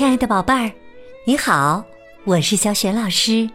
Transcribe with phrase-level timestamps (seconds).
[0.00, 0.72] 亲爱的宝贝儿，
[1.26, 1.84] 你好，
[2.24, 3.50] 我是小雪老师，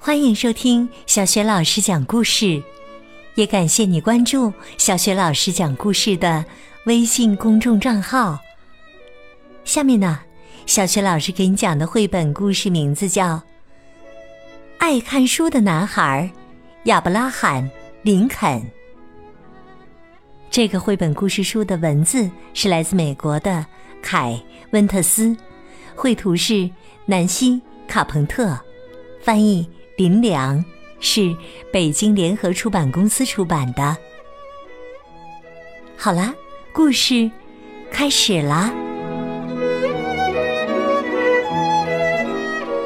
[0.00, 2.60] 欢迎收听小雪老师讲故事，
[3.36, 6.44] 也感谢你关注小雪老师讲故事的
[6.86, 8.36] 微信公众账号。
[9.62, 10.18] 下面呢，
[10.66, 13.36] 小雪老师给你讲的绘本故事名字叫
[14.78, 16.28] 《爱看书的男孩》，
[16.88, 17.62] 亚伯拉罕·
[18.02, 18.60] 林肯。
[20.50, 23.64] 这个绘本故事书的文字是来自美国的
[24.02, 24.32] 凯·
[24.72, 25.36] 温特斯，
[26.00, 26.70] 绘图是
[27.04, 28.58] 南希·卡彭特，
[29.20, 29.68] 翻译
[29.98, 30.64] 林良，
[30.98, 31.36] 是
[31.70, 33.94] 北京联合出版公司出版的。
[35.98, 36.32] 好啦，
[36.72, 37.30] 故事
[37.92, 38.72] 开始啦！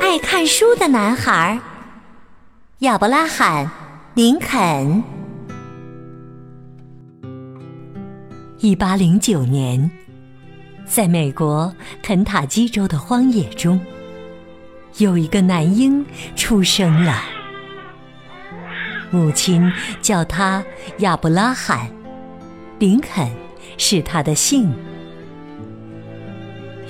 [0.01, 1.61] 爱看书的男孩
[2.81, 3.67] 亚伯拉罕·
[4.15, 5.05] 林肯。
[8.59, 9.89] 一八零九年，
[10.87, 13.81] 在美国肯塔基州的荒野中，
[14.99, 16.05] 有一个男婴
[16.37, 17.23] 出生了。
[19.11, 20.63] 母亲叫他
[20.99, 21.89] 亚伯拉罕，
[22.79, 23.31] 林肯
[23.79, 24.73] 是他的姓。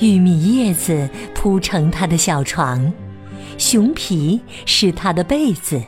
[0.01, 2.92] 玉米叶子铺成他的小床，
[3.58, 5.81] 熊皮是他的被子。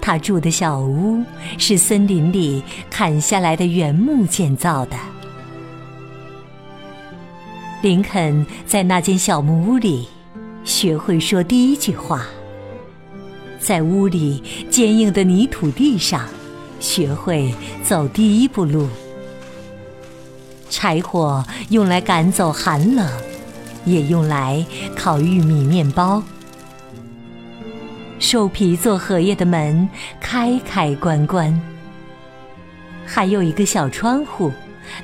[0.00, 1.24] 他住的小屋
[1.58, 4.96] 是森林里砍下来的原木建造的。
[7.86, 10.08] 林肯在那间小木屋里
[10.64, 12.26] 学会说第一句话，
[13.60, 16.22] 在屋里坚硬的泥土地上
[16.80, 18.88] 学会走第一步路。
[20.68, 23.08] 柴火用来赶走寒冷，
[23.84, 26.20] 也用来烤玉米面包。
[28.18, 29.88] 兽皮做荷叶的门
[30.20, 31.56] 开开关关，
[33.06, 34.50] 还有一个小窗户，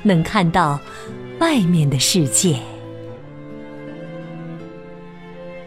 [0.01, 0.77] 能看到
[1.39, 2.59] 外面的世界。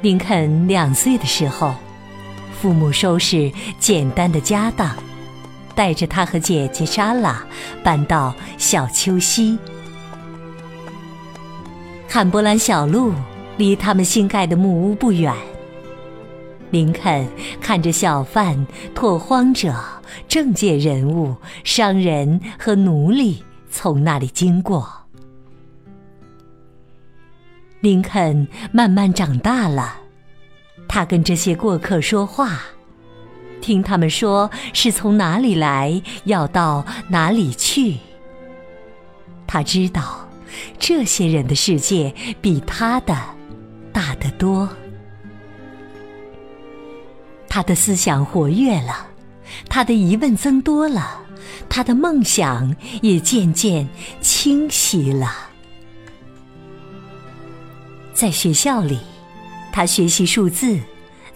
[0.06, 1.74] 林肯两岁的时候，
[2.52, 3.50] 父母收拾
[3.80, 4.94] 简单的家当，
[5.74, 7.44] 带着他和姐姐莎拉
[7.82, 9.58] 搬到小丘西。
[12.08, 13.12] 坎伯兰小路
[13.56, 15.34] 离他们新盖的木屋不远。
[16.70, 17.26] 林肯
[17.60, 19.74] 看着小贩、拓荒者、
[20.28, 21.34] 政界人物、
[21.64, 23.42] 商人和奴隶
[23.72, 25.05] 从那里经过。
[27.86, 29.94] 林肯慢慢长大了，
[30.88, 32.62] 他跟这些过客说话，
[33.60, 37.98] 听他们说是从哪里来，要到哪里去。
[39.46, 40.28] 他知道，
[40.80, 43.16] 这些人的世界比他的
[43.92, 44.68] 大得多。
[47.48, 49.06] 他的思想活跃了，
[49.68, 51.20] 他的疑问增多了，
[51.68, 53.88] 他的梦想也渐渐
[54.20, 55.45] 清晰了。
[58.16, 58.98] 在学校里，
[59.70, 60.80] 他学习数字，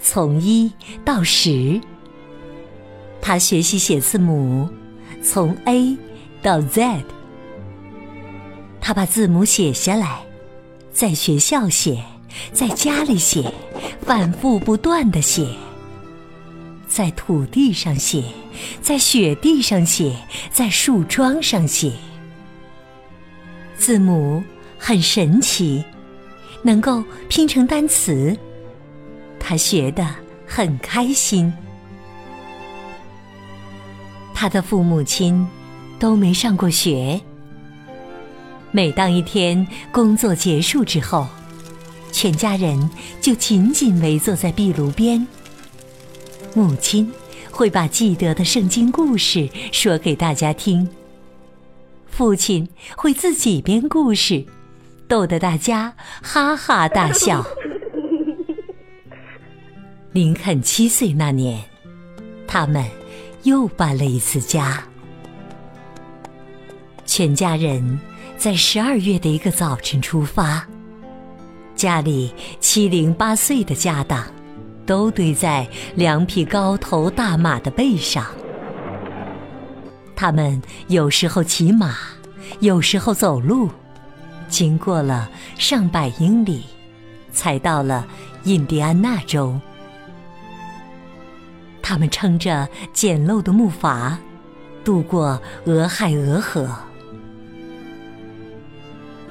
[0.01, 0.71] 从一
[1.05, 1.79] 到十；
[3.21, 4.67] 他学习写字母，
[5.21, 5.95] 从 A
[6.41, 7.05] 到 Z。
[8.81, 10.23] 他把字母写下来，
[10.91, 12.03] 在学校写，
[12.51, 13.53] 在家里写，
[14.01, 15.47] 反复不断的写。
[16.87, 18.23] 在土地上写，
[18.81, 20.15] 在雪地上写，
[20.51, 21.91] 在树桩上写。
[23.77, 24.43] 字母
[24.79, 25.85] 很神奇，
[26.63, 28.37] 能够拼成单词。
[29.39, 30.07] 他学得
[30.45, 31.51] 很开心。
[34.33, 35.47] 他的父母亲
[35.99, 37.19] 都没上过学。
[38.71, 41.27] 每当一天工作结束之后，
[42.11, 42.89] 全家人
[43.19, 45.27] 就紧紧围坐在壁炉边。
[46.53, 47.11] 母亲
[47.51, 50.87] 会把记得的圣经故事说给大家听。
[52.09, 54.45] 父亲会自己编故事，
[55.11, 57.45] 逗得大家哈哈大笑。
[60.13, 61.61] 林肯七岁那年，
[62.47, 62.85] 他们
[63.43, 64.81] 又搬了一次家。
[67.05, 67.99] 全家人
[68.37, 70.65] 在十二月的一个早晨出发，
[71.75, 74.25] 家里七零八碎的家当。
[74.85, 78.25] 都堆在两匹高头大马的背上。
[80.15, 81.97] 他们有时候骑马，
[82.61, 83.69] 有时候走路，
[84.51, 85.27] 经过了
[85.57, 86.65] 上百英里，
[87.31, 88.05] 才到了
[88.43, 89.59] 印第安纳州。
[91.81, 94.15] 他们撑着简陋的木筏，
[94.83, 96.69] 渡过俄亥俄河。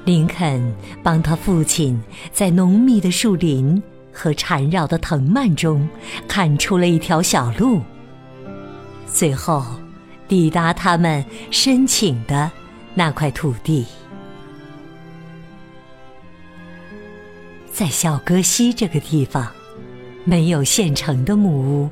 [0.03, 2.01] 林肯帮他父亲
[2.33, 3.81] 在浓密的树林。
[4.13, 5.87] 和缠绕的藤蔓中，
[6.27, 7.81] 看出了一条小路。
[9.07, 9.65] 最后，
[10.27, 12.51] 抵达他们申请的
[12.93, 13.85] 那块土地。
[17.81, 19.51] 在小戈西这个地方，
[20.23, 21.89] 没有现成的木屋，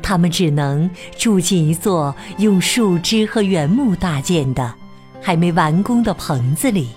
[0.00, 4.74] 他们只能住进一座用树枝和原木搭建的、
[5.20, 6.88] 还没完工的棚子里，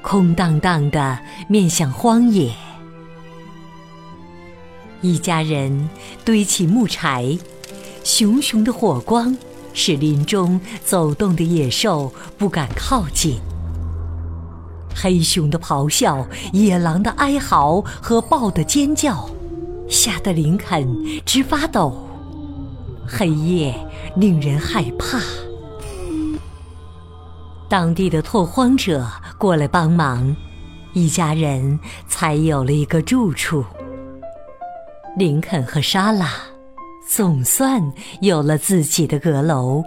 [0.00, 1.18] 空荡荡的，
[1.48, 2.54] 面向荒野。
[5.00, 5.90] 一家人
[6.24, 7.36] 堆起木柴，
[8.04, 9.36] 熊熊的火光
[9.74, 13.40] 使林中走动的野兽不敢靠近。
[14.94, 19.28] 黑熊的咆哮、野狼的哀嚎和豹的尖叫，
[19.88, 20.86] 吓得林肯
[21.24, 22.04] 直发抖。
[23.06, 23.74] 黑夜
[24.16, 25.18] 令人害怕。
[27.68, 29.06] 当地的拓荒者
[29.38, 30.34] 过来帮忙，
[30.94, 33.64] 一家人才有了一个住处。
[35.16, 36.30] 林肯和莎拉
[37.08, 39.82] 总算有了自己的阁楼。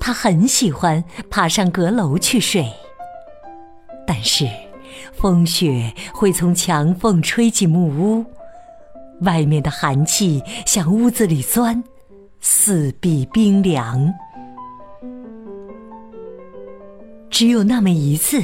[0.00, 2.66] 他很喜欢爬上阁楼去睡，
[4.06, 4.48] 但是
[5.12, 8.24] 风雪会从墙缝吹进木屋，
[9.20, 11.82] 外面的寒气向屋子里钻，
[12.40, 14.12] 四壁冰凉。
[17.30, 18.42] 只有那么一次，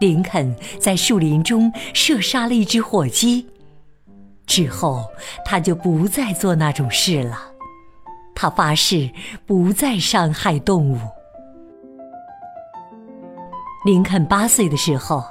[0.00, 3.46] 林肯在树林中射杀了一只火鸡。
[4.46, 5.04] 之后，
[5.44, 7.55] 他就不再做那种事了。
[8.36, 9.10] 他发誓
[9.46, 10.98] 不再伤害动物。
[13.84, 15.24] 林肯八岁的时候，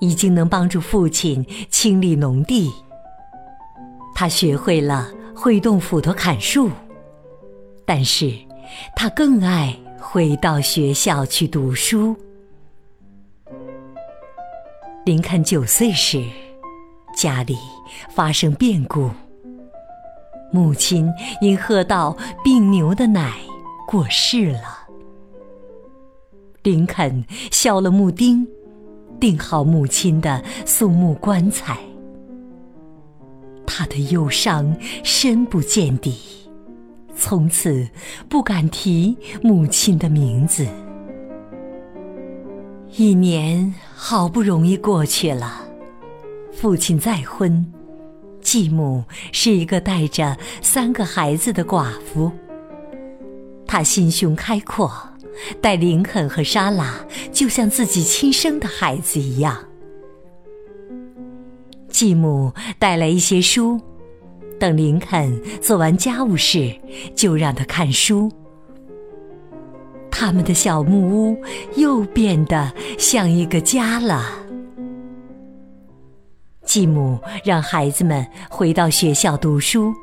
[0.00, 2.72] 已经能帮助父亲清理农地。
[4.14, 6.70] 他学会了挥动斧头砍树，
[7.84, 8.32] 但是
[8.94, 12.16] 他更爱回到学校去读书。
[15.04, 16.24] 林肯九岁时。
[17.16, 17.56] 家里
[18.10, 19.10] 发生变故，
[20.52, 21.10] 母亲
[21.40, 23.38] 因喝到病牛的奶
[23.86, 24.86] 过世了。
[26.62, 28.46] 林肯削了木钉，
[29.20, 31.78] 钉好母亲的松木棺材。
[33.66, 36.16] 他的忧伤深不见底，
[37.14, 37.88] 从此
[38.28, 40.66] 不敢提母亲的名字。
[42.96, 45.62] 一年好不容易过去了。
[46.50, 47.64] 父亲再婚，
[48.46, 49.02] 继母
[49.32, 52.30] 是一个带着三个孩子的寡妇。
[53.66, 54.88] 她心胸开阔，
[55.60, 56.94] 待林肯和莎拉
[57.32, 59.58] 就像自己亲生的孩子一样。
[61.88, 63.80] 继母带来一些书，
[64.60, 66.72] 等林肯做完家务事，
[67.16, 68.30] 就让他看书。
[70.08, 71.36] 他们的小木屋
[71.74, 74.45] 又变得像一个家了。
[76.66, 79.94] 继母让孩子们回到学校读书。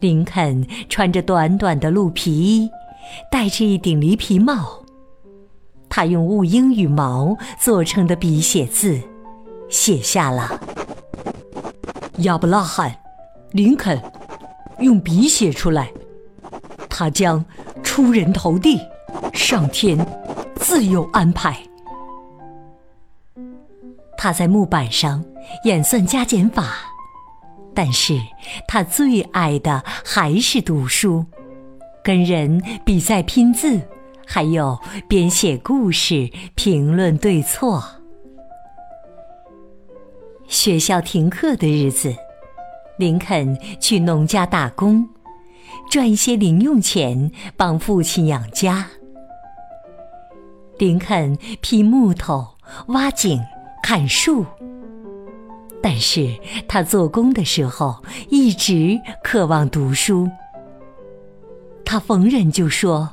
[0.00, 2.68] 林肯穿着短短的鹿皮衣，
[3.30, 4.82] 戴着一顶驴皮帽。
[5.88, 9.00] 他用乌鹰羽毛做成的笔写字，
[9.68, 10.58] 写下了
[12.24, 12.90] ：“亚伯拉罕·
[13.52, 14.02] 林肯
[14.80, 15.92] 用笔写出来，
[16.88, 17.44] 他将
[17.82, 18.80] 出人头地，
[19.34, 19.98] 上天
[20.56, 21.56] 自有安排。”
[24.22, 25.24] 他在木板上
[25.64, 26.76] 演算加减法，
[27.74, 28.16] 但是
[28.68, 31.26] 他最爱的还是读书，
[32.04, 33.80] 跟人比赛拼字，
[34.24, 37.82] 还有编写故事、评论对错。
[40.46, 42.14] 学校停课的日子，
[42.98, 45.04] 林肯去农家打工，
[45.90, 48.86] 赚一些零用钱帮父亲养家。
[50.78, 52.46] 林肯劈木头、
[52.86, 53.42] 挖井。
[53.82, 54.46] 砍树，
[55.82, 60.30] 但是他做工的时候一直渴望读书。
[61.84, 63.10] 他逢人就说：“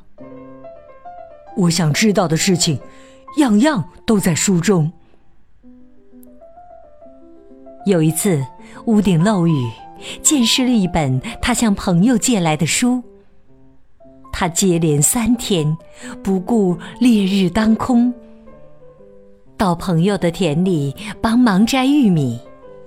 [1.58, 2.80] 我想知道的事情，
[3.38, 4.90] 样样都在书中。”
[7.86, 8.46] 有一次
[8.86, 9.70] 屋顶漏雨，
[10.22, 13.04] 溅湿了一本他向朋友借来的书。
[14.32, 15.76] 他接连三天
[16.24, 18.14] 不顾烈日当空。
[19.60, 22.40] 到朋友的田里帮忙摘玉米，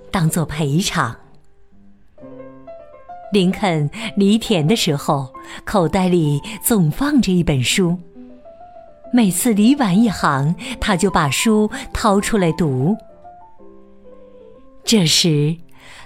[0.09, 1.15] 当做赔偿。
[3.31, 3.87] 林肯
[4.17, 5.31] 犁田的时候，
[5.63, 7.95] 口袋里总放着一本书。
[9.13, 12.97] 每次犁完一行，他就把书掏出来读。
[14.83, 15.55] 这时，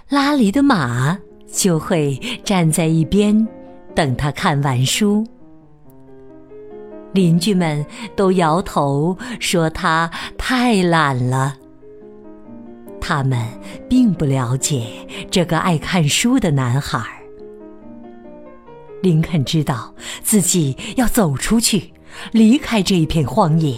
[0.10, 1.18] 拉犁的马
[1.50, 3.48] 就会站在一边，
[3.96, 5.26] 等他看完书。
[7.14, 7.86] 邻居们
[8.16, 11.56] 都摇头说他太懒了。
[13.00, 13.48] 他们
[13.90, 14.88] 并不了解
[15.32, 17.00] 这个爱看书的男孩。
[19.02, 21.94] 林肯知道自己要走出去，
[22.32, 23.78] 离开这一片荒野，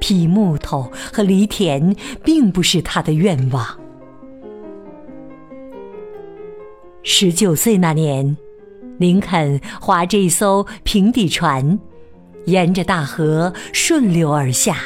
[0.00, 3.64] 劈木头和犁田并不是他的愿望。
[7.02, 8.36] 十九岁那年，
[8.98, 11.78] 林肯划着一艘平底船，
[12.46, 14.78] 沿着大河顺流而下，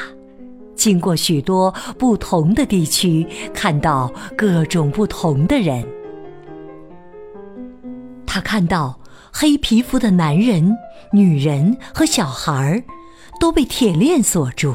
[0.75, 5.87] 经过许多不同的地区，看到各种不同的人。
[8.27, 8.99] 他看到
[9.33, 10.77] 黑皮肤的男人、
[11.13, 12.83] 女人和小孩儿
[13.41, 14.75] 都被铁链锁住。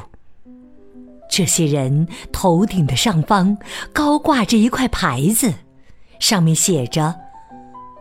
[1.30, 3.58] 这些人头顶的上方
[3.92, 5.54] 高挂着一块牌子，
[6.20, 7.16] 上面写着。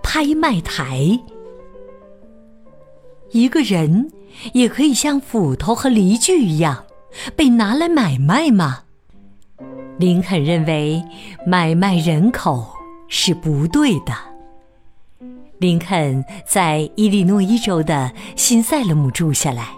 [0.03, 1.19] 拍卖台，
[3.31, 4.13] 一个人
[4.53, 6.85] 也可以像斧头和犁具一样
[7.37, 8.85] 被拿来买卖吗？
[9.99, 11.03] 林肯认为
[11.47, 12.67] 买卖人口
[13.09, 14.13] 是不对的。
[15.59, 19.69] 林肯在伊利诺伊州的新塞勒姆住下来，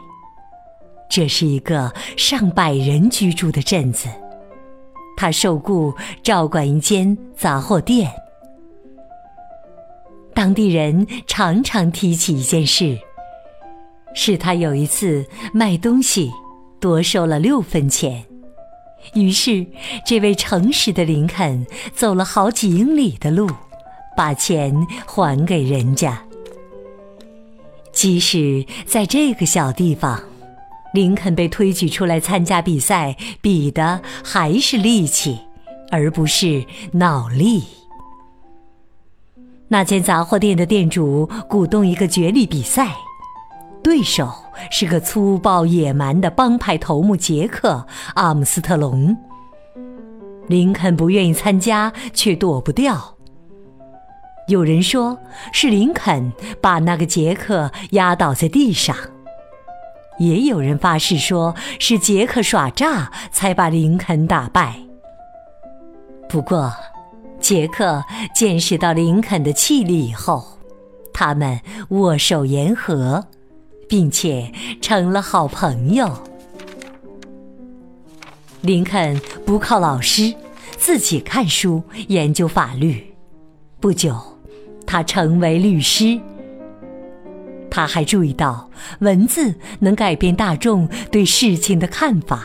[1.10, 4.08] 这是一个上百人居住的镇子。
[5.16, 8.10] 他受雇照管一间杂货店。
[10.32, 12.98] 当地人常常提起一件事，
[14.14, 16.30] 是他有一次卖东西
[16.80, 18.24] 多收了六分钱，
[19.14, 19.66] 于是
[20.06, 23.48] 这位诚实的林肯走了好几英里的路，
[24.16, 26.22] 把钱还给人家。
[27.92, 30.20] 即使在这个小地方，
[30.92, 35.38] 林肯被推举出来参加比赛，比的还是力气，
[35.90, 37.62] 而不是脑力。
[39.68, 42.94] 那间杂货店的店主鼓动一个角力比赛，
[43.84, 44.32] 对手
[44.70, 49.14] 是个粗暴野蛮的帮派头目杰克·阿姆斯特隆。
[50.48, 53.14] 林肯不愿意参加，却躲不掉。
[54.48, 55.18] 有人说
[55.52, 58.96] 是林肯把那个杰克压倒在地上，
[60.18, 64.76] 也有人发誓说是杰克耍诈才把林肯打败。
[66.28, 66.72] 不过。
[67.40, 68.02] 杰克
[68.34, 70.42] 见识到林肯的气力以后，
[71.12, 71.60] 他们
[71.90, 73.26] 握手言和，
[73.88, 74.50] 并且
[74.80, 76.10] 成了好朋友。
[78.62, 80.34] 林肯不靠老师，
[80.76, 83.14] 自己看书研究法律。
[83.78, 84.16] 不久，
[84.86, 86.18] 他成为律师。
[87.70, 92.44] 他还注意到文字能改变大众对事情的看法。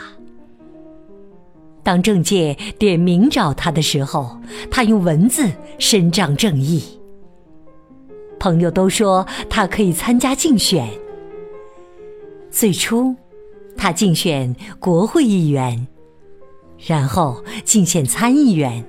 [1.82, 4.38] 当政界点名找他的时候，
[4.70, 6.82] 他用文字伸张正义。
[8.38, 10.86] 朋友都说他可以参加竞选。
[12.50, 13.14] 最初，
[13.76, 15.86] 他竞选国会议员，
[16.86, 18.84] 然后竞选参议员，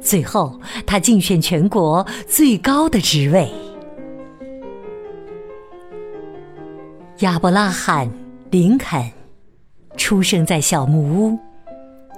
[0.00, 3.50] 最后他竞选全国最高的职位。
[7.18, 8.08] 亚伯拉罕·
[8.50, 9.10] 林肯
[9.96, 11.38] 出生在小木屋。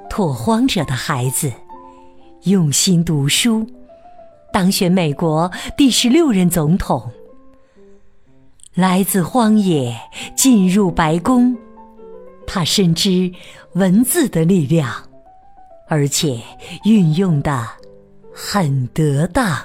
[0.08, 1.50] 拓荒者的孩子，
[2.42, 3.66] 用心读书，
[4.52, 7.10] 当选美国第十六任总统。
[8.74, 9.94] 来自荒野，
[10.34, 11.54] 进入白宫，
[12.46, 13.30] 他深知
[13.74, 14.90] 文字的力量，
[15.88, 16.40] 而且
[16.86, 17.68] 运用的
[18.32, 19.60] 很得当。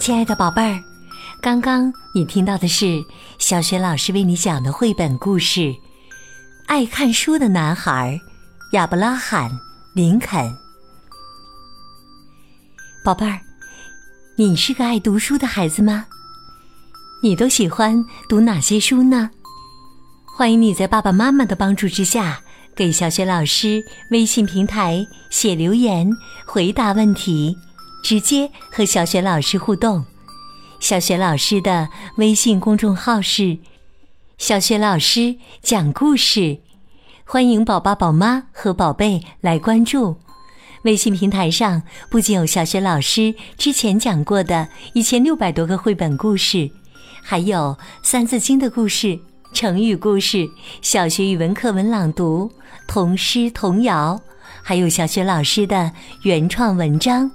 [0.00, 0.82] 亲爱的宝贝儿，
[1.40, 3.00] 刚刚你听到的是
[3.50, 5.60] 小雪老师为你讲的绘本故事
[6.68, 8.16] 《爱看书的男孩》
[8.76, 9.50] 亚伯拉罕·
[9.92, 10.56] 林肯。
[13.04, 13.40] 宝贝儿，
[14.36, 16.06] 你是个爱读书的孩子吗？
[17.24, 19.28] 你都喜欢读哪些书呢？
[20.38, 22.40] 欢迎你在爸爸妈妈的帮助之下，
[22.76, 26.08] 给小雪老师微信平台写留言，
[26.46, 27.58] 回答问题。
[28.04, 30.04] 直接和小雪老师互动，
[30.80, 33.58] 小雪老师的微信公众号是
[34.38, 36.58] “小雪老师讲故事”，
[37.24, 40.16] 欢迎宝宝、宝妈和宝贝来关注。
[40.84, 46.70] 微信平台上不仅有小雪老师之前讲过的一千六百多个绘本故事，
[47.22, 49.20] 还有《三字经》的故事、
[49.52, 50.48] 成语故事、
[50.80, 52.50] 小学语文课文朗读、
[52.88, 54.18] 童诗童谣，
[54.62, 57.30] 还有小雪老师的原创文章。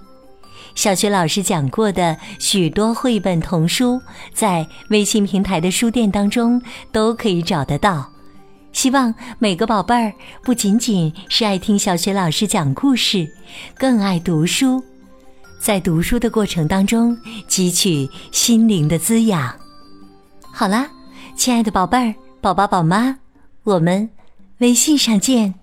[0.76, 4.00] 小学老师讲过的许多绘本童书，
[4.34, 8.08] 在微信平台的书店当中都可以找得到。
[8.72, 10.14] 希望每个宝贝儿
[10.44, 13.26] 不仅仅是爱听小学老师讲故事，
[13.78, 14.84] 更爱读书，
[15.58, 17.18] 在读书的过程当中
[17.48, 19.56] 汲取心灵的滋养。
[20.52, 20.90] 好啦，
[21.38, 23.18] 亲爱的宝贝儿、宝宝、宝妈，
[23.64, 24.10] 我们
[24.58, 25.54] 微信上见。